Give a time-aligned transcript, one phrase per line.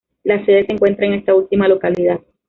[0.23, 2.19] La sede se encuentra en esta última localidad.